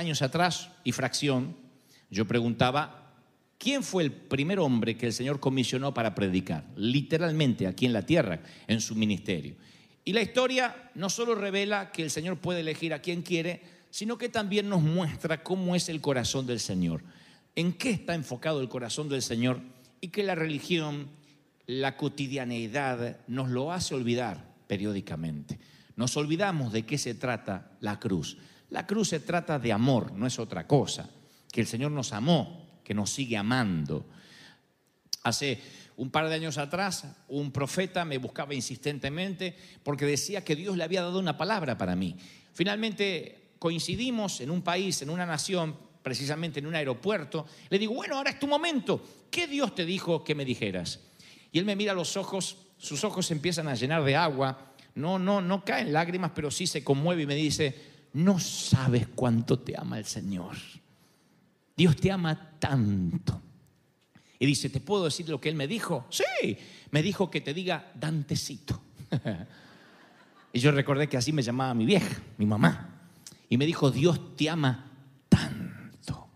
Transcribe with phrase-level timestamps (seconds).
[0.00, 1.56] años atrás y fracción,
[2.10, 3.14] yo preguntaba,
[3.58, 6.64] ¿quién fue el primer hombre que el Señor comisionó para predicar?
[6.74, 9.54] Literalmente aquí en la tierra, en su ministerio.
[10.04, 14.18] Y la historia no solo revela que el Señor puede elegir a quien quiere, sino
[14.18, 17.02] que también nos muestra cómo es el corazón del Señor,
[17.54, 19.60] en qué está enfocado el corazón del Señor
[20.00, 21.08] y que la religión,
[21.66, 25.58] la cotidianeidad nos lo hace olvidar periódicamente.
[25.96, 28.38] Nos olvidamos de qué se trata la cruz.
[28.70, 31.08] La cruz se trata de amor, no es otra cosa.
[31.50, 34.06] Que el Señor nos amó, que nos sigue amando.
[35.24, 35.60] Hace
[35.96, 40.84] un par de años atrás, un profeta me buscaba insistentemente porque decía que Dios le
[40.84, 42.16] había dado una palabra para mí.
[42.52, 47.46] Finalmente coincidimos en un país, en una nación, precisamente en un aeropuerto.
[47.68, 49.02] Le digo, bueno, ahora es tu momento.
[49.30, 51.00] ¿Qué Dios te dijo que me dijeras?
[51.52, 55.40] Y él me mira los ojos, sus ojos empiezan a llenar de agua no, no,
[55.40, 57.74] no caen lágrimas, pero sí se conmueve y me dice,
[58.12, 60.56] no sabes cuánto te ama el Señor.
[61.76, 63.40] Dios te ama tanto.
[64.38, 66.06] Y dice, ¿te puedo decir lo que Él me dijo?
[66.10, 66.56] Sí,
[66.90, 68.80] me dijo que te diga Dantecito.
[70.52, 73.00] y yo recordé que así me llamaba mi vieja, mi mamá.
[73.48, 74.90] Y me dijo, Dios te ama
[75.28, 76.28] tanto.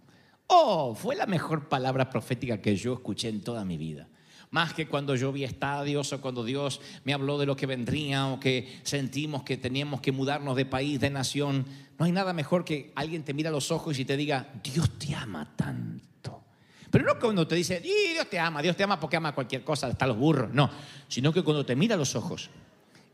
[0.49, 4.09] Oh, fue la mejor palabra profética que yo escuché en toda mi vida
[4.55, 8.29] más que cuando yo vi estadios o cuando Dios me habló de lo que vendría
[8.29, 11.67] o que sentimos que teníamos que mudarnos de país, de nación.
[11.99, 14.97] No hay nada mejor que alguien te mira a los ojos y te diga, Dios
[14.97, 16.45] te ama tanto.
[16.89, 19.89] Pero no cuando te dice, Dios te ama, Dios te ama porque ama cualquier cosa,
[19.89, 20.55] hasta los burros.
[20.55, 20.71] No,
[21.09, 22.49] sino que cuando te mira a los ojos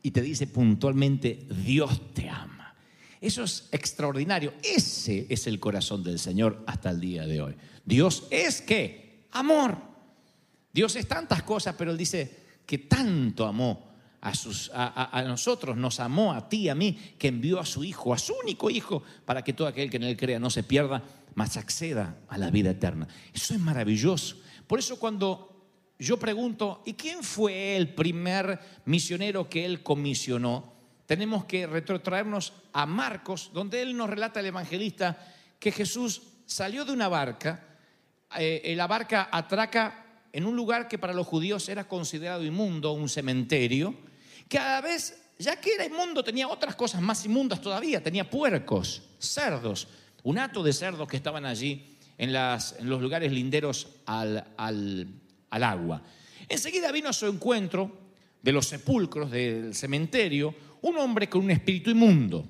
[0.02, 2.74] y te dice puntualmente, Dios te ama.
[3.18, 4.52] Eso es extraordinario.
[4.62, 7.54] Ese es el corazón del Señor hasta el día de hoy.
[7.86, 9.24] Dios es qué?
[9.30, 9.89] Amor.
[10.72, 16.48] Dios es tantas cosas, pero Él dice que tanto amó a, nosotros, nos amó a
[16.48, 19.66] ti, a mí, que envió a su Hijo, a su único Hijo, para que todo
[19.66, 21.02] aquel que en Él crea no se pierda,
[21.34, 23.08] mas acceda a la vida eterna.
[23.32, 24.36] Eso es maravilloso.
[24.66, 25.66] Por eso cuando
[25.98, 30.74] yo pregunto, ¿y quién fue el primer misionero que Él comisionó?
[31.06, 35.18] Tenemos que retrotraernos a Marcos, donde Él nos relata el evangelista
[35.58, 37.66] que Jesús salió de una barca,
[38.38, 39.99] eh, la barca atraca
[40.32, 43.94] en un lugar que para los judíos era considerado inmundo, un cementerio,
[44.48, 48.28] que a la vez, ya que era inmundo, tenía otras cosas más inmundas todavía, tenía
[48.28, 49.88] puercos, cerdos,
[50.22, 56.02] un hato de cerdos que estaban allí en, los lugares linderos al, al agua.
[56.48, 57.98] Enseguida vino a su encuentro
[58.42, 62.46] de los sepulcros del cementerio un hombre con un espíritu inmundo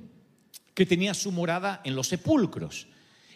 [0.75, 2.87] que tenía su morada en los sepulcros.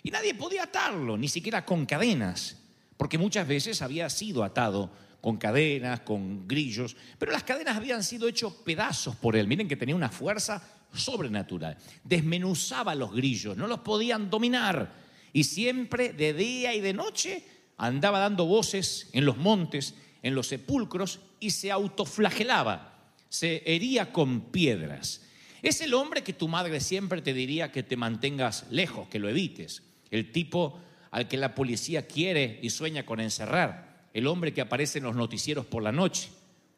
[0.03, 2.64] Y nadie podía atarlo, ni siquiera con cadenas
[2.97, 4.91] porque muchas veces había sido atado
[5.21, 9.49] con cadenas, con grillos, pero las cadenas habían sido hechos pedazos por él.
[9.49, 10.63] Miren que tenía una fuerza
[10.93, 11.77] sobrenatural.
[12.05, 14.93] Desmenuzaba los grillos, no los podían dominar.
[15.33, 17.45] Y siempre de día y de noche
[17.77, 24.53] andaba dando voces en los montes, en los sepulcros, y se autoflagelaba, se hería con
[24.53, 25.23] piedras.
[25.63, 29.29] Es el hombre que tu madre siempre te diría que te mantengas lejos, que lo
[29.29, 29.83] evites.
[30.11, 30.79] El tipo
[31.15, 35.15] al que la policía quiere y sueña con encerrar, el hombre que aparece en los
[35.15, 36.29] noticieros por la noche,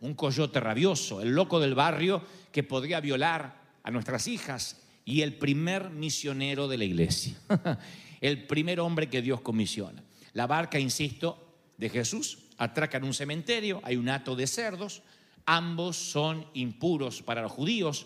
[0.01, 5.37] un coyote rabioso, el loco del barrio que podría violar a nuestras hijas y el
[5.37, 7.35] primer misionero de la iglesia,
[8.21, 10.05] el primer hombre que Dios comisiona.
[10.35, 11.43] La barca, insisto,
[11.79, 12.41] de Jesús.
[12.59, 15.01] Atraca en un cementerio, hay un hato de cerdos,
[15.47, 18.05] ambos son impuros para los judíos.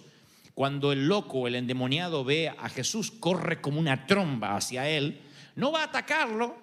[0.55, 5.22] Cuando el loco, el endemoniado ve a Jesús, corre como una tromba hacia él,
[5.60, 6.56] no va a atacarlo,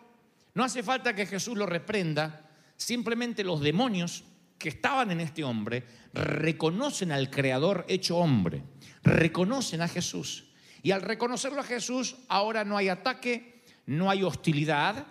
[0.56, 4.24] no hace falta que Jesús lo reprenda, simplemente los demonios
[4.58, 8.64] que estaban en este hombre reconocen al Creador hecho hombre,
[9.04, 10.46] reconocen a Jesús.
[10.82, 15.06] Y al reconocerlo a Jesús, ahora no hay ataque, no hay hostilidad,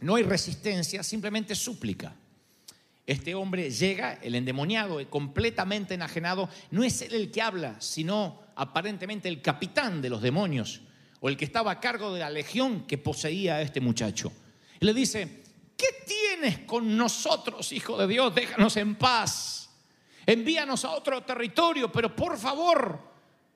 [0.00, 2.16] no hay resistencia, simplemente súplica.
[3.06, 9.28] Este hombre llega, el endemoniado, completamente enajenado, no es él el que habla, sino aparentemente
[9.28, 10.82] el capitán de los demonios,
[11.22, 14.32] o el que estaba a cargo de la legión que poseía a este muchacho.
[14.80, 15.44] Y le dice,
[15.76, 18.34] ¿qué tienes con nosotros, hijo de Dios?
[18.34, 19.70] Déjanos en paz.
[20.26, 22.98] Envíanos a otro territorio, pero por favor,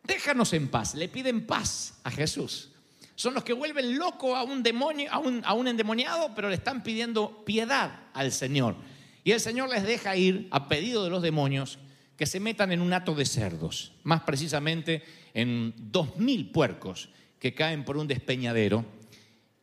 [0.04, 0.94] déjanos en paz.
[0.94, 2.70] Le piden paz a Jesús.
[3.16, 7.44] Son los que vuelven loco a un demonio, a un, endemoniado, pero le están pidiendo
[7.44, 8.76] piedad al Señor.
[9.24, 11.80] Y el Señor les deja ir a pedido de los demonios
[12.16, 15.02] que se metan en un hato de cerdos, más precisamente
[15.34, 18.84] en dos mil puercos que caen por un despeñadero,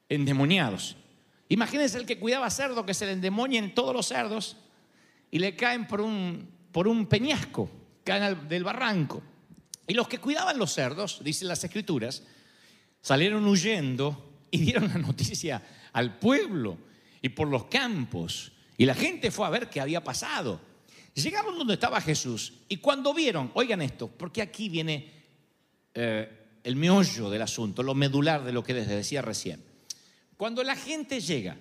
[0.10, 0.96] endemoniados.
[1.50, 4.58] Imagínense el que cuidaba cerdo, que se le endemonien todos los cerdos
[5.32, 7.70] y le caen por un, por un peñasco,
[8.04, 9.22] caen del barranco.
[9.88, 12.24] Y los que cuidaban los cerdos, dicen las escrituras,
[13.02, 15.62] salieron huyendo y dieron la noticia
[15.92, 16.78] al pueblo
[17.22, 18.52] y por los campos.
[18.78, 20.60] Y la gente fue a ver qué había pasado.
[21.14, 25.12] Llegaron donde estaba Jesús y cuando vieron, oigan esto, porque aquí viene
[25.94, 29.64] eh, el meollo del asunto, lo medular de lo que les decía recién.
[30.38, 31.58] Cuando la gente llega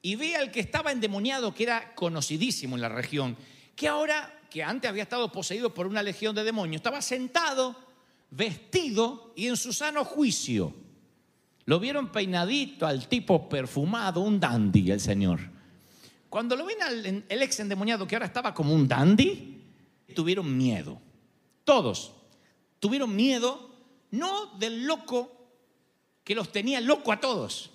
[0.00, 3.36] y ve al que estaba endemoniado, que era conocidísimo en la región,
[3.74, 7.76] que ahora, que antes había estado poseído por una legión de demonios, estaba sentado,
[8.30, 10.74] vestido y en su sano juicio.
[11.66, 15.40] Lo vieron peinadito al tipo perfumado, un dandy el Señor.
[16.28, 19.62] Cuando lo ven al el ex endemoniado que ahora estaba como un dandy,
[20.14, 21.00] tuvieron miedo.
[21.64, 22.12] Todos
[22.84, 23.73] tuvieron miedo,
[24.18, 25.30] no del loco
[26.24, 27.70] que los tenía loco a todos.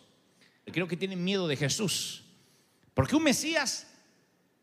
[0.65, 2.23] Creo que tienen miedo de Jesús.
[2.93, 3.87] Porque un Mesías,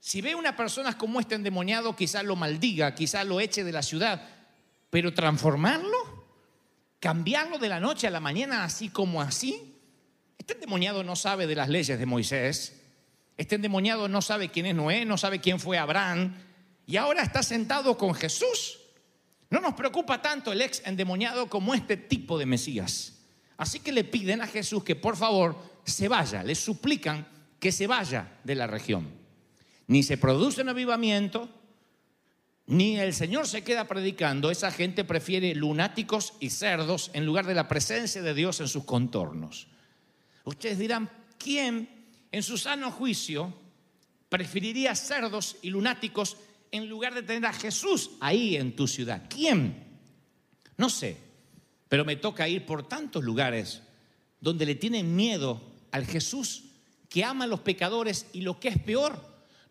[0.01, 3.73] si ve a una persona como este endemoniado, quizás lo maldiga, quizás lo eche de
[3.73, 4.29] la ciudad,
[4.91, 6.27] pero transformarlo,
[7.01, 9.75] cambiarlo de la noche a la mañana así como así,
[10.39, 12.81] este endemoniado no sabe de las leyes de Moisés,
[13.37, 16.37] este endemoniado no sabe quién es Noé, no sabe quién fue Abraham,
[16.87, 18.79] y ahora está sentado con Jesús.
[19.51, 23.13] No nos preocupa tanto el ex endemoniado como este tipo de Mesías.
[23.57, 27.27] Así que le piden a Jesús que por favor se vaya, le suplican
[27.59, 29.09] que se vaya de la región.
[29.87, 31.49] Ni se produce un avivamiento,
[32.67, 37.55] ni el Señor se queda predicando, esa gente prefiere lunáticos y cerdos en lugar de
[37.55, 39.69] la presencia de Dios en sus contornos.
[40.45, 41.09] Ustedes dirán,
[41.39, 41.89] ¿quién
[42.33, 43.55] en su sano juicio
[44.29, 46.37] preferiría cerdos y lunáticos
[46.71, 49.25] en lugar de tener a Jesús ahí en tu ciudad?
[49.29, 49.85] ¿Quién?
[50.77, 51.17] No sé,
[51.89, 53.83] pero me toca ir por tantos lugares
[54.41, 55.61] donde le tienen miedo
[55.93, 56.65] al Jesús
[57.09, 59.19] que ama a los pecadores y lo que es peor,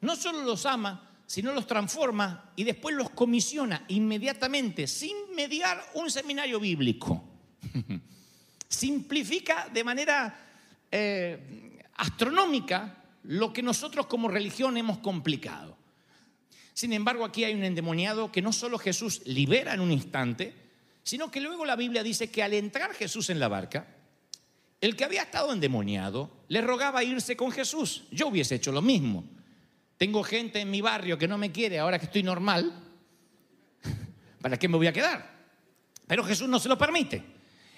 [0.02, 6.10] no solo los ama, sino los transforma y después los comisiona inmediatamente, sin mediar un
[6.10, 7.24] seminario bíblico.
[8.68, 10.36] Simplifica de manera
[10.92, 15.78] eh, astronómica lo que nosotros como religión hemos complicado.
[16.76, 20.54] Sin embargo, aquí hay un endemoniado que no solo Jesús libera en un instante,
[21.04, 23.88] sino que luego la Biblia dice que al entrar Jesús en la barca,
[24.82, 28.04] el que había estado endemoniado le rogaba irse con Jesús.
[28.12, 29.24] Yo hubiese hecho lo mismo.
[29.96, 32.74] Tengo gente en mi barrio que no me quiere ahora que estoy normal.
[34.42, 35.34] ¿Para qué me voy a quedar?
[36.06, 37.24] Pero Jesús no se lo permite.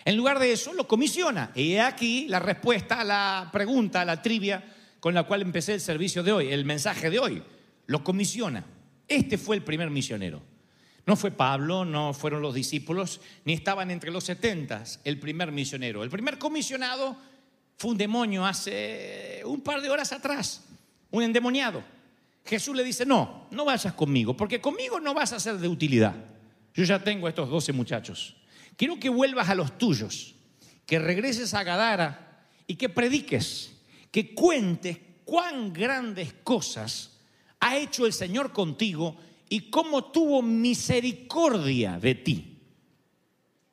[0.05, 1.51] En lugar de eso, lo comisiona.
[1.53, 5.81] Y aquí la respuesta a la pregunta, a la trivia con la cual empecé el
[5.81, 7.43] servicio de hoy, el mensaje de hoy.
[7.85, 8.65] Lo comisiona.
[9.07, 10.41] Este fue el primer misionero.
[11.05, 16.03] No fue Pablo, no fueron los discípulos, ni estaban entre los setentas el primer misionero.
[16.03, 17.15] El primer comisionado
[17.77, 20.65] fue un demonio hace un par de horas atrás,
[21.09, 21.81] un endemoniado.
[22.43, 26.15] Jesús le dice, no, no vayas conmigo, porque conmigo no vas a ser de utilidad.
[26.73, 28.35] Yo ya tengo a estos doce muchachos.
[28.75, 30.35] Quiero que vuelvas a los tuyos,
[30.85, 33.71] que regreses a Gadara y que prediques,
[34.11, 37.16] que cuentes cuán grandes cosas
[37.59, 39.15] ha hecho el Señor contigo
[39.49, 42.57] y cómo tuvo misericordia de ti.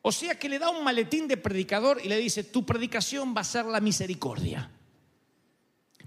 [0.02, 3.40] O sea que le da un maletín de predicador y le dice, tu predicación va
[3.40, 4.70] a ser la misericordia.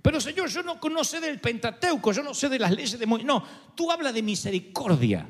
[0.02, 3.26] Pero Señor, yo no conozco del Pentateuco, yo no sé de las leyes de Moisés.
[3.26, 3.44] No,
[3.76, 5.28] tú hablas de misericordia.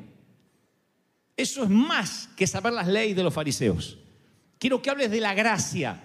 [1.36, 3.98] Eso es más que saber las leyes de los fariseos.
[4.60, 6.04] Quiero que hables de la gracia.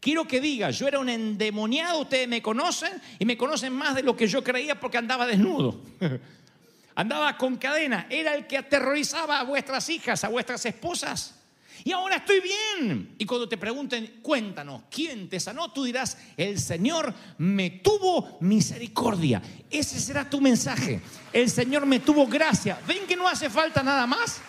[0.00, 4.02] Quiero que digas, yo era un endemoniado, ustedes me conocen y me conocen más de
[4.02, 5.80] lo que yo creía porque andaba desnudo.
[6.94, 11.34] andaba con cadena, era el que aterrorizaba a vuestras hijas, a vuestras esposas.
[11.84, 13.14] Y ahora estoy bien.
[13.18, 15.72] Y cuando te pregunten, cuéntanos, ¿quién te sanó?
[15.72, 19.40] Tú dirás, el Señor me tuvo misericordia.
[19.70, 21.00] Ese será tu mensaje.
[21.32, 22.80] El Señor me tuvo gracia.
[22.86, 24.40] ¿Ven que no hace falta nada más?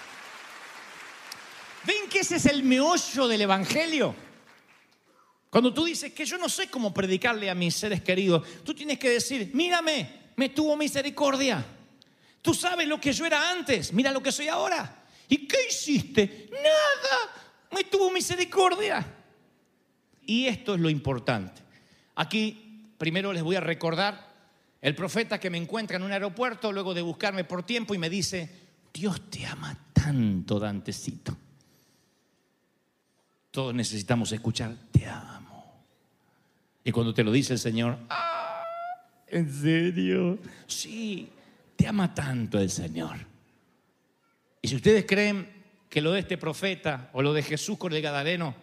[1.85, 4.15] ¿Ven que ese es el meollo del Evangelio?
[5.49, 8.99] Cuando tú dices que yo no sé cómo predicarle a mis seres queridos, tú tienes
[8.99, 11.65] que decir, mírame, me tuvo misericordia.
[12.41, 15.03] Tú sabes lo que yo era antes, mira lo que soy ahora.
[15.27, 16.49] ¿Y qué hiciste?
[16.51, 19.05] Nada, me tuvo misericordia.
[20.25, 21.61] Y esto es lo importante.
[22.15, 24.29] Aquí primero les voy a recordar
[24.81, 28.09] el profeta que me encuentra en un aeropuerto luego de buscarme por tiempo y me
[28.09, 28.49] dice,
[28.93, 31.35] Dios te ama tanto, Dantecito.
[33.51, 35.38] Todos necesitamos escuchar, te amo.
[36.89, 38.63] Y cuando te lo dice el Señor, ¡ah!
[39.27, 40.39] ¿En serio?
[40.65, 41.29] Sí,
[41.75, 43.15] te ama tanto el Señor.
[44.59, 45.47] Y si ustedes creen
[45.87, 48.55] que lo de este profeta o lo de Jesús con el Gadareno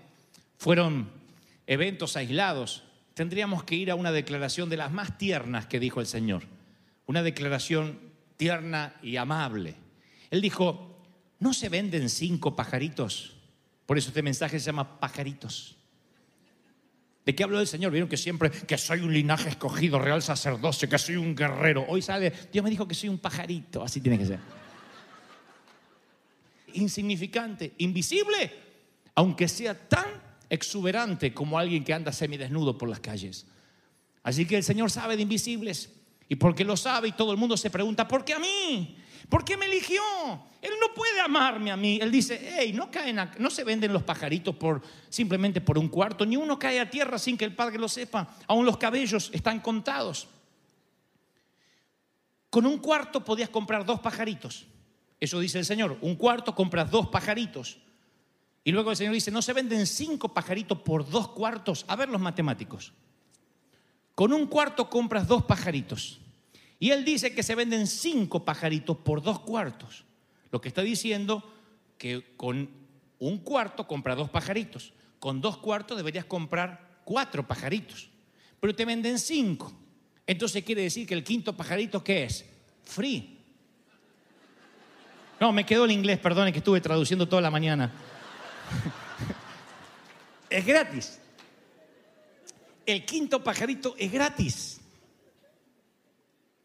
[0.58, 1.08] fueron
[1.68, 2.82] eventos aislados,
[3.14, 6.42] tendríamos que ir a una declaración de las más tiernas que dijo el Señor.
[7.06, 8.00] Una declaración
[8.36, 9.76] tierna y amable.
[10.32, 10.98] Él dijo,
[11.38, 13.36] ¿no se venden cinco pajaritos?
[13.86, 15.76] Por eso este mensaje se llama pajaritos.
[17.26, 17.90] ¿De qué habló el Señor?
[17.90, 21.84] Vieron que siempre, que soy un linaje escogido, real sacerdocio, que soy un guerrero.
[21.88, 24.38] Hoy sale, Dios me dijo que soy un pajarito, así tiene que ser.
[26.74, 28.52] Insignificante, invisible,
[29.16, 30.06] aunque sea tan
[30.48, 33.44] exuberante como alguien que anda semidesnudo por las calles.
[34.22, 35.90] Así que el Señor sabe de invisibles.
[36.28, 38.98] Y porque lo sabe y todo el mundo se pregunta, ¿por qué a mí?
[39.28, 40.00] ¿Por qué me eligió?
[40.62, 41.98] Él no puede amarme a mí.
[42.00, 46.24] Él dice, hey, no, caen no se venden los pajaritos por, simplemente por un cuarto,
[46.24, 48.28] ni uno cae a tierra sin que el Padre lo sepa.
[48.46, 50.28] Aún los cabellos están contados.
[52.50, 54.66] Con un cuarto podías comprar dos pajaritos.
[55.20, 55.98] Eso dice el Señor.
[56.00, 57.78] Un cuarto compras dos pajaritos.
[58.64, 61.84] Y luego el Señor dice, no se venden cinco pajaritos por dos cuartos.
[61.88, 62.92] A ver los matemáticos.
[64.14, 66.20] Con un cuarto compras dos pajaritos.
[66.78, 70.04] Y él dice que se venden cinco pajaritos por dos cuartos.
[70.50, 71.52] Lo que está diciendo
[71.98, 72.68] que con
[73.18, 74.92] un cuarto compra dos pajaritos.
[75.18, 78.10] Con dos cuartos deberías comprar cuatro pajaritos.
[78.60, 79.72] Pero te venden cinco.
[80.26, 82.44] Entonces quiere decir que el quinto pajarito, ¿qué es?
[82.84, 83.38] Free.
[85.40, 87.92] No, me quedó el inglés, perdone que estuve traduciendo toda la mañana.
[90.50, 91.18] es gratis.
[92.84, 94.75] El quinto pajarito es gratis.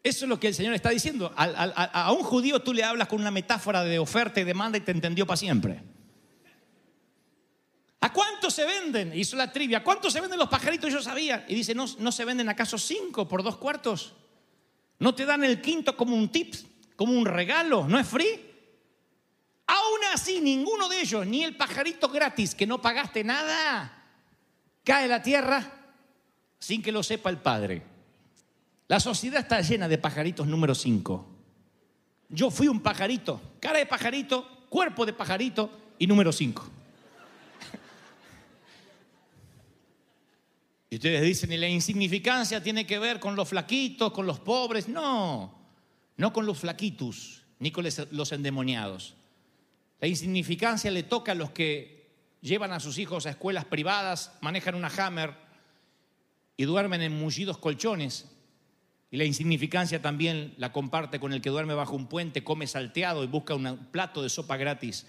[0.02, 1.32] Eso es lo que el Señor está diciendo.
[1.36, 4.90] A, un judío tú le hablas con una metáfora de oferta y demanda y te
[4.90, 5.80] entendió para siempre.
[8.00, 9.16] ¿A cuánto se venden?
[9.16, 9.78] Hizo la trivia.
[9.78, 10.92] ¿A cuánto se venden los pajaritos?
[10.92, 11.44] Yo sabía.
[11.48, 14.14] Y dice, ¿no, ¿no se venden acaso cinco por dos cuartos?
[14.98, 16.54] ¿No te dan el quinto como un tip,
[16.96, 17.86] como un regalo?
[17.86, 18.50] ¿No es free?
[19.68, 24.04] Aún así, ninguno de ellos, ni el pajarito gratis que no pagaste nada,
[24.82, 25.64] cae a la tierra
[26.58, 27.91] sin que lo sepa el Padre.
[28.92, 31.26] La sociedad está llena de pajaritos número 5.
[32.28, 36.70] Yo fui un pajarito, cara de pajarito, cuerpo de pajarito y número 5.
[40.90, 44.88] Y ustedes dicen, y la insignificancia tiene que ver con los flaquitos, con los pobres.
[44.88, 45.58] No,
[46.18, 49.14] no con los flaquitos, ni con los endemoniados.
[50.02, 52.10] La insignificancia le toca a los que
[52.42, 55.34] llevan a sus hijos a escuelas privadas, manejan una hammer
[56.58, 58.28] y duermen en mullidos colchones
[59.12, 63.22] y la insignificancia también la comparte con el que duerme bajo un puente, come salteado
[63.22, 65.06] y busca un plato de sopa gratis.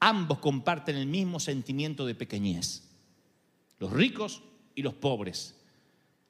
[0.00, 2.82] Ambos comparten el mismo sentimiento de pequeñez.
[3.78, 4.42] Los ricos
[4.74, 5.54] y los pobres.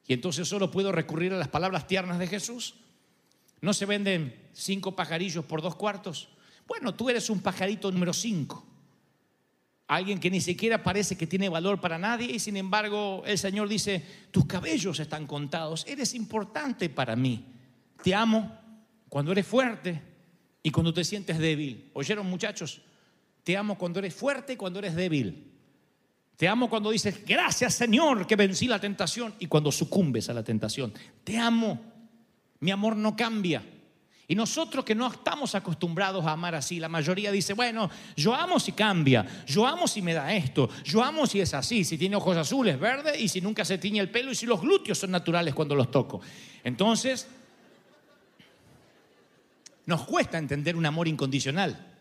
[0.05, 2.75] Y entonces solo puedo recurrir a las palabras tiernas de Jesús.
[3.59, 6.29] ¿No se venden cinco pajarillos por dos cuartos?
[6.67, 8.67] Bueno, tú eres un pajarito número cinco.
[9.87, 13.69] Alguien que ni siquiera parece que tiene valor para nadie y sin embargo el Señor
[13.69, 17.45] dice, tus cabellos están contados, eres importante para mí.
[18.01, 18.51] Te amo
[19.09, 20.01] cuando eres fuerte
[20.63, 21.91] y cuando te sientes débil.
[21.93, 22.81] ¿Oyeron muchachos?
[23.43, 25.51] Te amo cuando eres fuerte y cuando eres débil.
[26.35, 30.43] Te amo cuando dices, gracias Señor que vencí la tentación y cuando sucumbes a la
[30.43, 30.93] tentación.
[31.23, 31.79] Te amo.
[32.59, 33.63] Mi amor no cambia.
[34.27, 38.59] Y nosotros que no estamos acostumbrados a amar así, la mayoría dice, bueno, yo amo
[38.59, 42.15] si cambia, yo amo si me da esto, yo amo si es así, si tiene
[42.15, 45.11] ojos azules, verde y si nunca se tiñe el pelo y si los glúteos son
[45.11, 46.21] naturales cuando los toco.
[46.63, 47.27] Entonces,
[49.85, 51.93] nos cuesta entender un amor incondicional.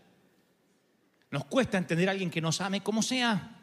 [1.31, 3.61] Nos cuesta entender a alguien que nos ame como sea.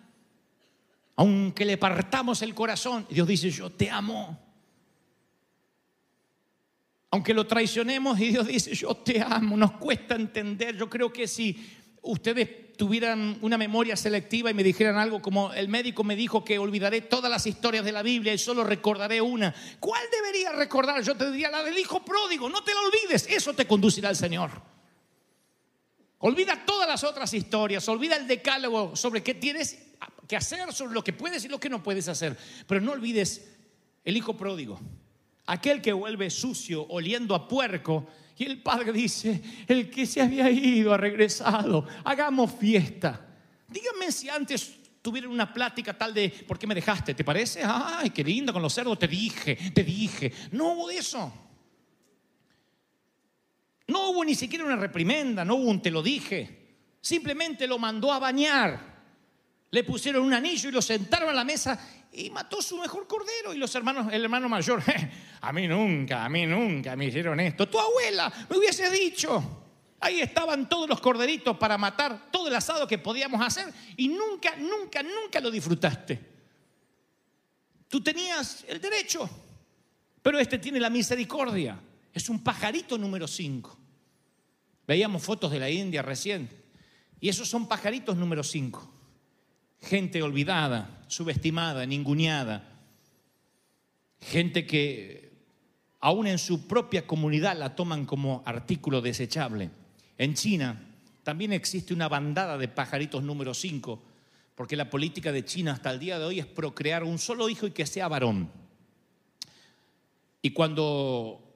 [1.16, 4.51] Aunque le partamos el corazón, Dios dice, yo te amo
[7.12, 10.78] aunque lo traicionemos y Dios dice, yo te amo, nos cuesta entender.
[10.78, 11.70] Yo creo que si
[12.02, 16.58] ustedes tuvieran una memoria selectiva y me dijeran algo como el médico me dijo que
[16.58, 21.04] olvidaré todas las historias de la Biblia y solo recordaré una, ¿cuál debería recordar?
[21.04, 24.16] Yo te diría la del hijo pródigo, no te la olvides, eso te conducirá al
[24.16, 24.50] Señor.
[26.20, 29.78] Olvida todas las otras historias, olvida el decálogo sobre qué tienes
[30.30, 32.38] que hacer, sobre lo que puedes y lo que no puedes hacer,
[32.68, 33.50] pero no olvides
[34.06, 34.80] el hijo pródigo
[35.46, 38.08] aquel que vuelve sucio, oliendo a puerco.
[38.38, 43.28] Y el padre dice, el que se había ido ha regresado, hagamos fiesta.
[43.68, 47.14] Díganme si antes tuvieron una plática tal de, ¿por qué me dejaste?
[47.14, 47.62] ¿Te parece?
[47.64, 50.32] Ay, qué lindo con los cerdos, te dije, te dije.
[50.52, 51.32] No hubo eso.
[53.88, 56.62] No hubo ni siquiera una reprimenda, no hubo un te lo dije.
[57.02, 58.92] Simplemente lo mandó a bañar.
[59.72, 61.80] Le pusieron un anillo y lo sentaron a la mesa
[62.12, 63.54] y mató su mejor cordero.
[63.54, 64.84] Y los hermanos, el hermano mayor,
[65.42, 67.68] a mí nunca, a mí nunca me hicieron esto.
[67.68, 69.60] Tu abuela me hubiese dicho.
[70.00, 74.56] Ahí estaban todos los corderitos para matar todo el asado que podíamos hacer y nunca,
[74.56, 76.32] nunca, nunca lo disfrutaste.
[77.88, 79.30] Tú tenías el derecho,
[80.24, 81.80] pero este tiene la misericordia.
[82.12, 83.78] Es un pajarito número 5.
[84.88, 86.50] Veíamos fotos de la India recién
[87.20, 89.01] Y esos son pajaritos número 5.
[89.82, 92.68] Gente olvidada, subestimada, ninguneada.
[94.20, 95.32] Gente que
[96.00, 99.70] aún en su propia comunidad la toman como artículo desechable.
[100.18, 100.80] En China
[101.24, 104.02] también existe una bandada de pajaritos número 5,
[104.56, 107.68] porque la política de China hasta el día de hoy es procrear un solo hijo
[107.68, 108.50] y que sea varón.
[110.42, 111.51] Y cuando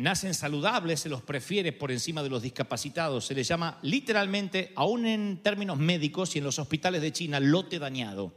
[0.00, 3.26] nacen saludables se los prefiere por encima de los discapacitados.
[3.26, 7.78] Se les llama literalmente, aún en términos médicos y en los hospitales de China, lote
[7.78, 8.32] dañado.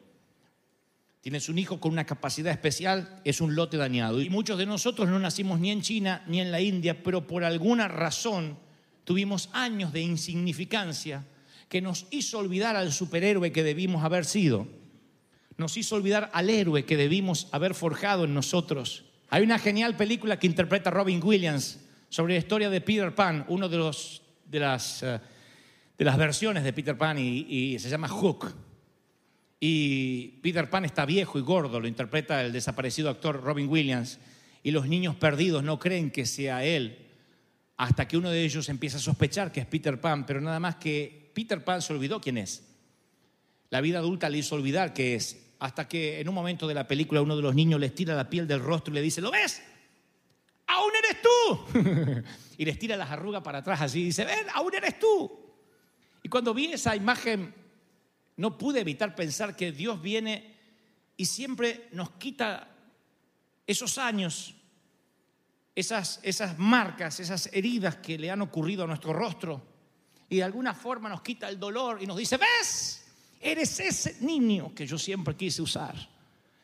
[1.22, 4.22] Tienes un hijo con una capacidad especial, es un lote dañado.
[4.22, 7.46] Y muchos de nosotros no nacimos ni en China ni en la India, pero por
[7.46, 8.58] alguna razón
[9.06, 11.26] tuvimos años de insignificancia
[11.70, 14.68] que nos hizo olvidar al superhéroe que debimos haber sido.
[15.56, 19.06] Nos hizo olvidar al héroe que debimos haber forjado en nosotros.
[19.34, 23.68] Hay una genial película que interpreta Robin Williams sobre la historia de Peter Pan, uno
[23.68, 25.20] de, los, de, las, eh,
[25.98, 28.54] de las versiones de Peter Pan y, y se llama Hook.
[29.60, 34.20] Y Peter Pan está viejo y gordo, lo interpreta el desaparecido actor Robin Williams,
[34.62, 37.00] y los niños perdidos no creen que sea él,
[37.78, 40.76] hasta que uno de ellos empieza a sospechar que es Peter Pan, pero nada más
[40.76, 42.64] que Peter Pan se olvidó quién es.
[43.72, 46.86] La vida adulta le hizo olvidar que es, hasta que en un momento de la
[46.86, 49.32] película uno de los niños les tira la piel del rostro y le dice, ¿lo
[49.32, 49.64] ves?
[50.68, 52.24] Aún eres tú.
[52.58, 55.32] y les tira las arrugas para atrás así y dice, ven, aún eres tú.
[56.22, 57.56] Y cuando vi esa imagen
[58.36, 60.54] no pude evitar pensar que Dios viene
[61.16, 62.68] y siempre nos quita
[63.66, 64.56] esos años,
[65.76, 69.66] esas, esas marcas, esas heridas que le han ocurrido a nuestro rostro.
[70.28, 73.03] Y de alguna forma nos quita el dolor y nos dice, ¿ves?
[73.44, 75.96] Eres ese niño que yo siempre quise usar.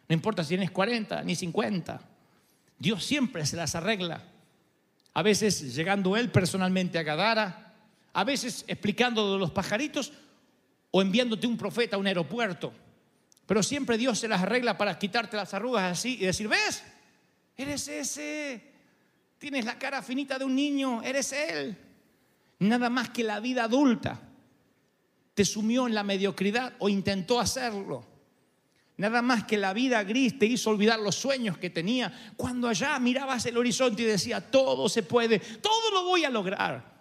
[0.07, 1.99] No importa si tienes 40 ni 50.
[2.77, 4.23] Dios siempre se las arregla.
[5.13, 7.73] A veces llegando Él personalmente a Gadara,
[8.13, 10.13] a veces explicando de los pajaritos
[10.91, 12.71] o enviándote un profeta a un aeropuerto.
[13.45, 16.81] Pero siempre Dios se las arregla para quitarte las arrugas así y decir, ¿ves?
[17.57, 18.63] Eres ese.
[19.37, 21.77] Tienes la cara finita de un niño, eres él.
[22.59, 24.28] Nada más que la vida adulta
[25.33, 28.05] te sumió en la mediocridad o intentó hacerlo.
[28.97, 32.33] Nada más que la vida gris te hizo olvidar los sueños que tenía.
[32.35, 36.99] Cuando allá mirabas el horizonte y decía, todo se puede, todo lo voy a lograr.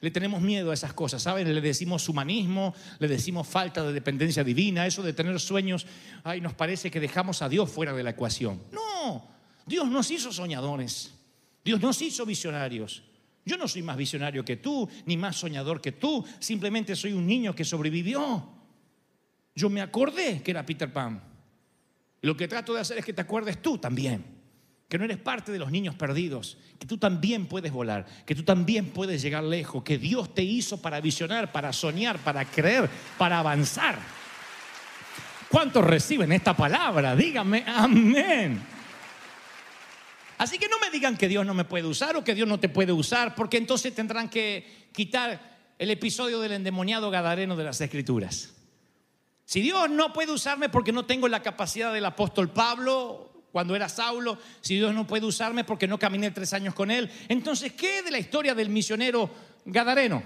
[0.00, 1.52] Le tenemos miedo a esas cosas, ¿saben?
[1.52, 5.86] Le decimos humanismo, le decimos falta de dependencia divina, eso de tener sueños,
[6.22, 8.62] ay, nos parece que dejamos a Dios fuera de la ecuación.
[8.70, 9.26] No,
[9.66, 11.14] Dios nos hizo soñadores,
[11.64, 13.02] Dios nos hizo visionarios.
[13.48, 17.26] Yo no soy más visionario que tú, ni más soñador que tú, simplemente soy un
[17.26, 18.46] niño que sobrevivió.
[19.54, 21.22] Yo me acordé que era Peter Pan.
[22.20, 24.38] Lo que trato de hacer es que te acuerdes tú también
[24.88, 28.42] que no eres parte de los niños perdidos, que tú también puedes volar, que tú
[28.42, 33.38] también puedes llegar lejos, que Dios te hizo para visionar, para soñar, para creer, para
[33.38, 33.98] avanzar.
[35.50, 37.14] ¿Cuántos reciben esta palabra?
[37.14, 38.77] Díganme, amén.
[40.38, 42.60] Así que no me digan que Dios no me puede usar o que Dios no
[42.60, 47.80] te puede usar, porque entonces tendrán que quitar el episodio del endemoniado gadareno de las
[47.80, 48.54] escrituras.
[49.44, 53.88] Si Dios no puede usarme porque no tengo la capacidad del apóstol Pablo cuando era
[53.88, 57.10] Saulo, si Dios no puede usarme porque no caminé tres años con él.
[57.28, 59.30] Entonces, ¿qué de la historia del misionero
[59.64, 60.22] Gadareno?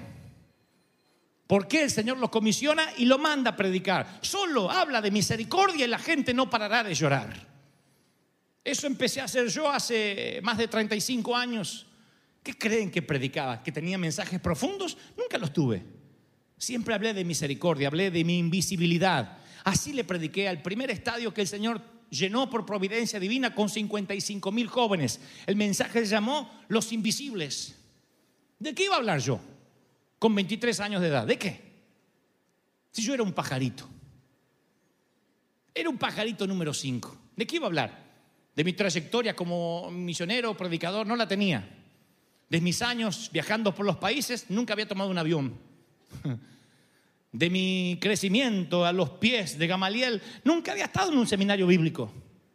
[1.46, 4.18] ¿Por qué el Señor lo comisiona y lo manda a predicar?
[4.22, 7.51] Solo habla de misericordia y la gente no parará de llorar.
[8.64, 11.86] Eso empecé a hacer yo hace más de 35 años.
[12.42, 13.62] ¿Qué creen que predicaba?
[13.62, 14.96] ¿Que tenía mensajes profundos?
[15.16, 15.82] Nunca los tuve.
[16.58, 19.38] Siempre hablé de misericordia, hablé de mi invisibilidad.
[19.64, 24.52] Así le prediqué al primer estadio que el Señor llenó por providencia divina con 55
[24.52, 25.20] mil jóvenes.
[25.46, 27.76] El mensaje se llamó Los Invisibles.
[28.58, 29.40] ¿De qué iba a hablar yo
[30.18, 31.26] con 23 años de edad?
[31.26, 31.60] ¿De qué?
[32.92, 33.88] Si yo era un pajarito.
[35.74, 37.16] Era un pajarito número 5.
[37.34, 38.01] ¿De qué iba a hablar?
[38.54, 41.68] De mi trayectoria como misionero, predicador, no la tenía.
[42.48, 45.58] De mis años viajando por los países, nunca había tomado un avión.
[47.32, 52.12] de mi crecimiento a los pies de Gamaliel, nunca había estado en un seminario bíblico.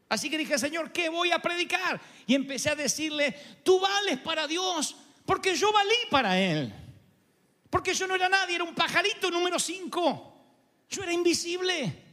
[0.08, 2.00] Así que dije, Señor, ¿qué voy a predicar?
[2.28, 6.74] Y empecé a decirle, tú vales para Dios, porque yo valí para Él.
[7.70, 10.34] Porque yo no era nadie, era un pajarito número 5.
[10.90, 12.07] Yo era invisible,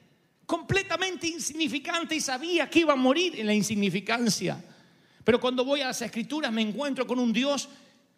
[0.46, 4.62] completamente insignificante y sabía que iba a morir en la insignificancia.
[5.24, 7.68] Pero cuando voy a las escrituras me encuentro con un Dios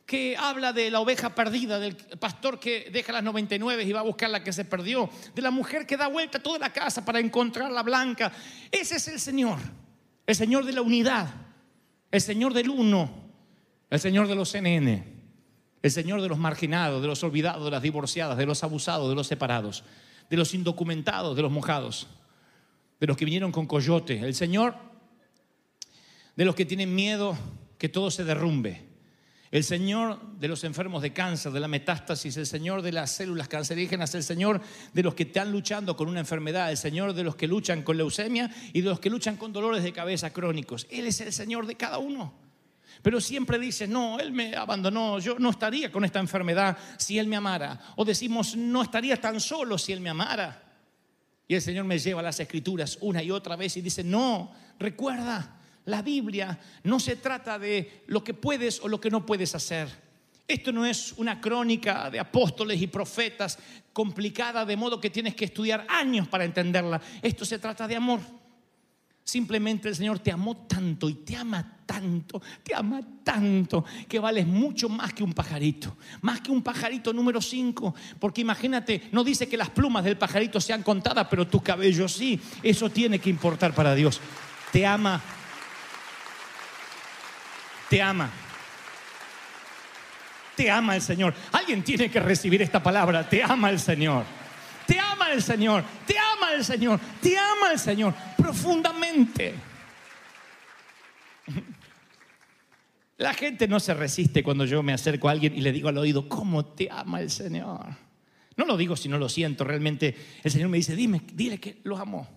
[0.07, 4.05] que habla de la oveja perdida, del pastor que deja las 99 y va a
[4.05, 7.19] buscar la que se perdió, de la mujer que da vuelta toda la casa para
[7.19, 8.33] encontrar la blanca.
[8.71, 9.59] Ese es el Señor,
[10.25, 11.29] el Señor de la unidad,
[12.12, 13.11] el Señor del uno,
[13.91, 15.17] el Señor de los CNN,
[15.83, 19.15] El Señor de los marginados, de los olvidados, de las divorciadas, de los abusados, de
[19.15, 19.85] los separados,
[20.29, 22.07] de los indocumentados, de los mojados,
[23.01, 24.19] de los que vinieron con coyote.
[24.21, 24.75] El Señor
[26.37, 27.37] de los que tienen miedo
[27.79, 28.85] que todo se derrumbe.
[29.51, 33.49] El Señor de los enfermos de cáncer, de la metástasis, el Señor de las células
[33.49, 34.61] cancerígenas, el Señor
[34.93, 37.97] de los que están luchando con una enfermedad, el Señor de los que luchan con
[37.97, 40.87] leucemia y de los que luchan con dolores de cabeza crónicos.
[40.91, 42.45] Él es el Señor de cada uno.
[43.02, 47.26] Pero siempre dice, no, Él me abandonó, yo no estaría con esta enfermedad si Él
[47.26, 47.80] me amara.
[47.96, 50.62] O decimos, no estaría tan solo si Él me amara.
[51.48, 54.52] Y el Señor me lleva a las escrituras una y otra vez y dice, no,
[54.78, 59.54] recuerda, la Biblia no se trata de lo que puedes o lo que no puedes
[59.54, 59.88] hacer.
[60.48, 63.59] Esto no es una crónica de apóstoles y profetas
[63.92, 67.00] complicada de modo que tienes que estudiar años para entenderla.
[67.22, 68.20] Esto se trata de amor.
[69.27, 74.47] Simplemente el Señor te amó tanto y te ama tanto, te ama tanto, que vales
[74.47, 79.49] mucho más que un pajarito, más que un pajarito número 5, porque imagínate, no dice
[79.49, 83.75] que las plumas del pajarito sean contadas, pero tus cabellos sí, eso tiene que importar
[83.75, 84.21] para Dios.
[84.73, 85.21] Te ama
[87.89, 88.31] te ama.
[90.57, 91.35] Te ama el Señor.
[91.53, 93.29] Alguien tiene que recibir esta palabra.
[93.29, 94.25] Te ama el Señor.
[94.87, 95.85] Te ama el Señor.
[96.07, 96.26] Te ama
[96.57, 97.01] el Señor.
[97.21, 99.55] Te ama el Señor profundamente.
[103.19, 105.97] La gente no se resiste cuando yo me acerco a alguien y le digo al
[105.97, 107.87] oído, ¿cómo te ama el Señor?
[108.57, 111.81] No lo digo si no lo siento, realmente el Señor me dice, dime, dile que
[111.85, 112.29] lo amo.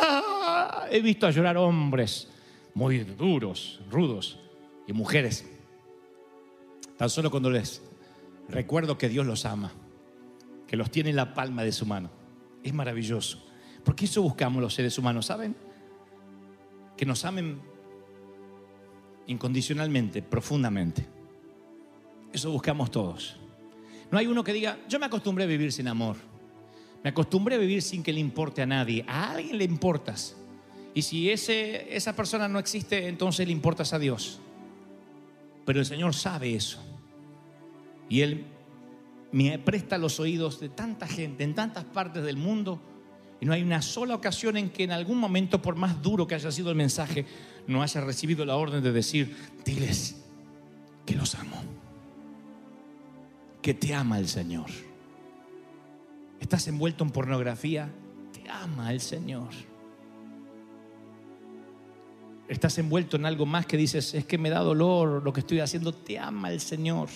[0.00, 2.28] Ah, he visto a llorar hombres
[2.74, 4.38] muy duros, rudos,
[4.86, 5.46] y mujeres.
[6.96, 7.82] Tan solo cuando les
[8.48, 9.72] recuerdo que Dios los ama,
[10.66, 12.10] que los tiene en la palma de su mano.
[12.64, 13.38] Es maravilloso.
[13.84, 15.54] Porque eso buscamos los seres humanos, ¿saben?
[16.96, 17.60] Que nos amen
[19.26, 21.06] incondicionalmente, profundamente.
[22.32, 23.36] Eso buscamos todos.
[24.10, 26.16] No hay uno que diga, yo me acostumbré a vivir sin amor.
[27.02, 29.04] Me acostumbré a vivir sin que le importe a nadie.
[29.06, 30.36] A alguien le importas.
[30.94, 34.40] Y si ese, esa persona no existe, entonces le importas a Dios.
[35.66, 36.82] Pero el Señor sabe eso.
[38.08, 38.46] Y Él
[39.34, 42.80] me presta los oídos de tanta gente en tantas partes del mundo.
[43.40, 46.36] Y no hay una sola ocasión en que en algún momento, por más duro que
[46.36, 47.26] haya sido el mensaje,
[47.66, 50.22] no haya recibido la orden de decir, diles
[51.04, 51.60] que los amo.
[53.60, 54.70] Que te ama el Señor.
[56.38, 57.90] Estás envuelto en pornografía,
[58.32, 59.50] te ama el Señor
[62.46, 65.60] estás envuelto en algo más que dices, es que me da dolor lo que estoy
[65.60, 67.08] haciendo, te ama el Señor.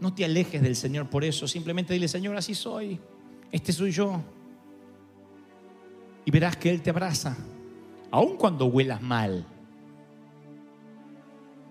[0.00, 2.98] No te alejes del Señor por eso, simplemente dile, Señor, así soy,
[3.52, 4.22] este soy yo.
[6.24, 7.36] Y verás que Él te abraza,
[8.10, 9.46] aun cuando huelas mal.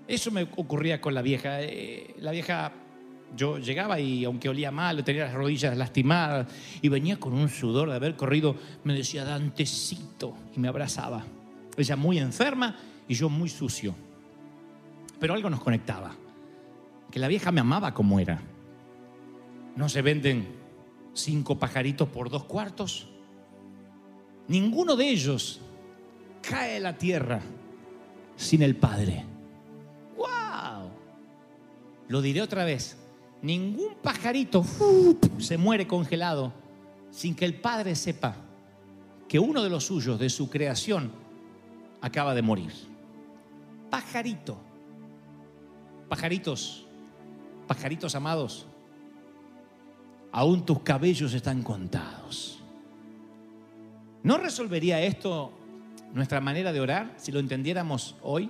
[0.08, 1.62] Eso me ocurría con la vieja.
[1.62, 2.72] Eh, la vieja,
[3.36, 6.48] yo llegaba y aunque olía mal, tenía las rodillas lastimadas
[6.82, 11.26] y venía con un sudor de haber corrido, me decía, Dantecito, y me abrazaba.
[11.78, 12.76] Ella muy enferma
[13.08, 13.96] y yo muy sucio.
[15.20, 16.16] Pero algo nos conectaba.
[17.12, 18.42] Que la vieja me amaba como era.
[19.76, 20.48] No se venden
[21.14, 23.08] cinco pajaritos por dos cuartos.
[24.48, 25.62] Ninguno de ellos
[26.42, 27.42] cae a la tierra
[28.36, 29.26] sin el Padre.
[30.18, 30.90] ¡Wow!
[32.08, 32.98] Lo diré otra vez.
[33.42, 34.66] Ningún pajarito
[35.38, 36.52] se muere congelado
[37.12, 38.36] sin que el Padre sepa
[39.28, 41.12] que uno de los suyos, de su creación,
[42.02, 42.74] acaba de morir.
[43.90, 44.58] Pajarito.
[46.10, 46.88] Pajaritos,
[47.70, 48.66] pajaritos amados,
[50.32, 52.60] aún tus cabellos están contados.
[54.24, 55.54] ¿No resolvería esto
[56.12, 58.50] nuestra manera de orar si lo entendiéramos hoy?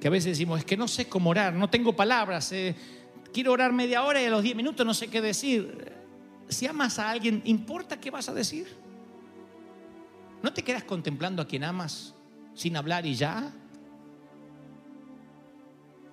[0.00, 2.74] Que a veces decimos, es que no sé cómo orar, no tengo palabras, eh,
[3.30, 5.92] quiero orar media hora y a los diez minutos no sé qué decir.
[6.48, 8.74] Si amas a alguien, ¿importa qué vas a decir?
[10.42, 12.14] ¿No te quedas contemplando a quien amas
[12.54, 13.52] sin hablar y ya?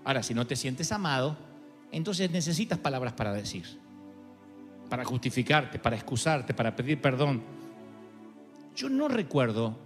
[0.04, 1.49] Ahora, si no te sientes amado,
[1.92, 3.66] entonces necesitas palabras para decir,
[4.90, 7.42] para justificarte, para excusarte, para pedir perdón.
[8.76, 9.78] Yo no recuerdo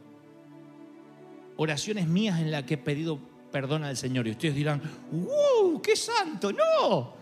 [1.57, 3.19] oraciones mías en las que he pedido
[3.51, 5.81] perdón al Señor y ustedes dirán, ¡wow!
[5.81, 6.51] ¡Qué santo!
[6.51, 7.13] No,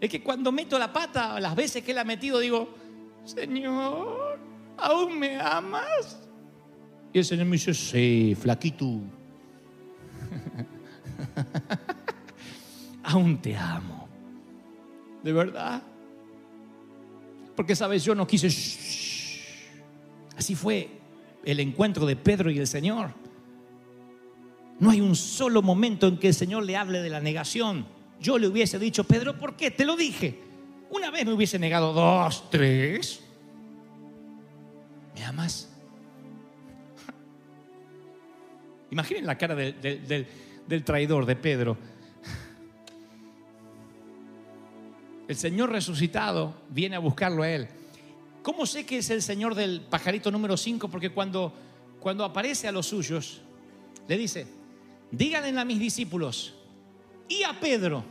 [0.00, 2.74] es que cuando meto la pata, las veces que la he metido, digo,
[3.24, 4.38] Señor,
[4.76, 6.20] ¿aún me amas?
[7.12, 8.84] Y el Señor me dice, sí, flaquito.
[13.04, 14.05] Aún te amo.
[15.26, 15.82] ¿De verdad?
[17.56, 18.46] Porque, sabes, yo no quise...
[20.36, 20.88] Así fue
[21.44, 23.10] el encuentro de Pedro y el Señor.
[24.78, 27.88] No hay un solo momento en que el Señor le hable de la negación.
[28.20, 29.72] yo le hubiese dicho, Pedro, ¿por qué?
[29.72, 30.38] Te lo dije.
[30.90, 33.20] Una vez me hubiese negado dos, tres.
[35.12, 35.68] ¿Me amas?
[38.92, 40.28] Imaginen la cara del, del,
[40.68, 41.76] del traidor de Pedro.
[45.28, 47.68] El Señor resucitado viene a buscarlo a él.
[48.42, 50.88] ¿Cómo sé que es el Señor del pajarito número 5?
[50.88, 51.52] Porque cuando,
[51.98, 53.40] cuando aparece a los suyos,
[54.06, 54.46] le dice,
[55.10, 56.54] díganle a mis discípulos
[57.28, 58.04] y a Pedro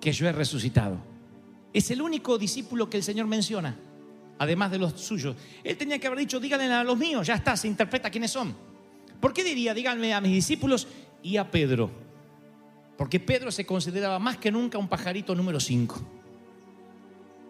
[0.00, 0.96] que yo he resucitado.
[1.74, 3.76] Es el único discípulo que el Señor menciona,
[4.38, 5.36] además de los suyos.
[5.62, 8.56] Él tenía que haber dicho, díganle a los míos, ya está, se interpreta quiénes son.
[9.20, 10.88] ¿Por qué diría, díganme a mis discípulos
[11.22, 12.07] y a Pedro?
[12.98, 16.00] Porque Pedro se consideraba más que nunca un pajarito número 5.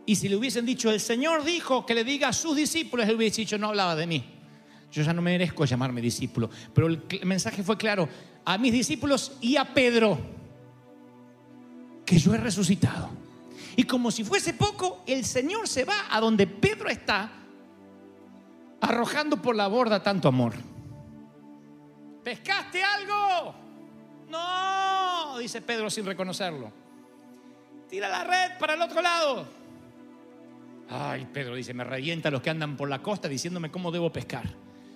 [0.05, 3.17] Y si le hubiesen dicho, el Señor dijo que le diga a sus discípulos, él
[3.17, 4.25] hubiese dicho, no hablaba de mí.
[4.93, 6.51] Yo ya no me merezco llamarme discípulo.
[6.75, 8.09] Pero el mensaje fue claro,
[8.45, 10.19] a mis discípulos y a Pedro,
[12.05, 13.09] que yo he resucitado.
[13.75, 17.33] Y como si fuese poco, el Señor se va a donde Pedro está,
[18.83, 20.53] arrojando por la borda tanto amor.
[22.23, 23.67] ¿Pescaste algo?
[24.29, 26.71] No, dice Pedro sin reconocerlo.
[27.88, 29.47] Tira la red para el otro lado.
[30.91, 34.45] Ay, Pedro dice, me revienta los que andan por la costa diciéndome cómo debo pescar.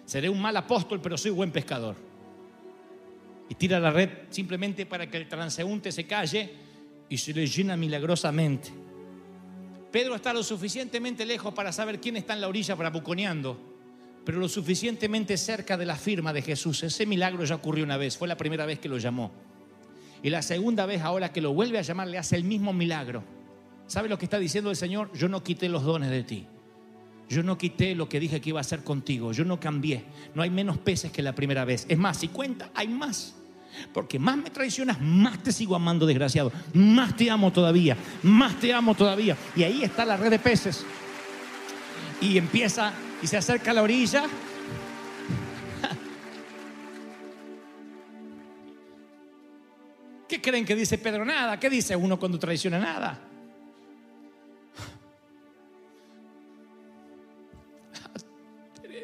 [0.05, 1.97] Seré un mal apóstol, pero soy buen pescador.
[3.49, 6.53] Y tira la red simplemente para que el transeúnte se calle
[7.09, 8.71] y se le llena milagrosamente.
[9.91, 13.72] Pedro está lo suficientemente lejos para saber quién está en la orilla para buconeando,
[14.25, 16.83] pero lo suficientemente cerca de la firma de Jesús.
[16.83, 19.33] Ese milagro ya ocurrió una vez, fue la primera vez que lo llamó.
[20.23, 23.25] Y la segunda vez, ahora que lo vuelve a llamar, le hace el mismo milagro.
[23.89, 25.13] ¿Sabe lo que está diciendo el Señor?
[25.13, 26.47] Yo no quité los dones de ti.
[27.29, 29.33] Yo no quité lo que dije que iba a hacer contigo.
[29.33, 30.05] Yo no cambié.
[30.35, 31.87] No hay menos peces que la primera vez.
[31.89, 33.35] Es más, si cuenta, hay más.
[33.93, 36.53] Porque más me traicionas, más te sigo amando, desgraciado.
[36.75, 37.97] Más te amo todavía.
[38.23, 39.37] Más te amo todavía.
[39.57, 40.85] Y ahí está la red de peces.
[42.21, 44.25] Y empieza y se acerca a la orilla.
[50.29, 51.25] ¿Qué creen que dice Pedro?
[51.25, 51.61] Nada.
[51.61, 52.79] ¿Qué dice uno cuando traiciona?
[52.79, 53.29] Nada.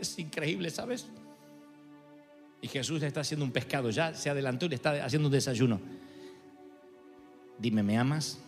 [0.01, 1.07] es increíble, ¿sabes?
[2.61, 5.33] Y Jesús le está haciendo un pescado, ya se adelantó y le está haciendo un
[5.33, 5.81] desayuno.
[7.59, 8.39] Dime, ¿me amas?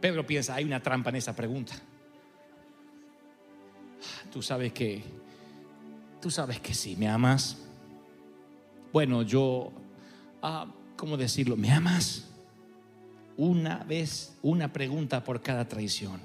[0.00, 1.74] Pedro piensa, hay una trampa en esa pregunta.
[4.34, 5.00] Tú sabes que,
[6.20, 7.56] tú sabes que sí, ¿me amas?
[8.92, 9.70] Bueno, yo,
[10.42, 10.66] ah,
[10.96, 11.56] ¿cómo decirlo?
[11.56, 12.24] ¿Me amas?
[13.36, 16.20] Una vez, una pregunta por cada traición.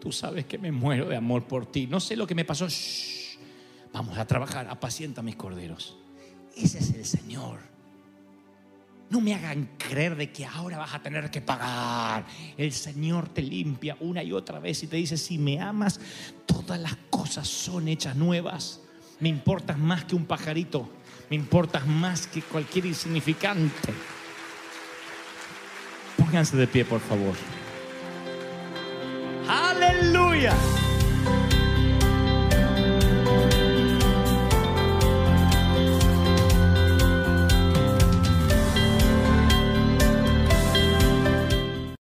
[0.00, 1.86] Tú sabes que me muero de amor por ti.
[1.86, 2.66] No sé lo que me pasó.
[3.92, 4.66] Vamos a trabajar.
[4.68, 5.98] Apacienta mis corderos.
[6.56, 7.60] Ese es el Señor.
[9.10, 12.24] No me hagan creer de que ahora vas a tener que pagar.
[12.56, 16.00] El Señor te limpia una y otra vez y te dice, si me amas,
[16.46, 18.80] todas las cosas son hechas nuevas.
[19.18, 20.88] Me importas más que un pajarito.
[21.28, 23.92] Me importas más que cualquier insignificante.
[26.16, 27.34] Pónganse de pie, por favor.
[29.48, 30.54] Aleluya.